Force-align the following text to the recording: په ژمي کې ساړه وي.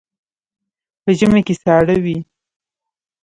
په 1.03 1.09
ژمي 1.17 1.41
کې 1.47 1.55
ساړه 1.63 1.95
وي. 2.03 2.17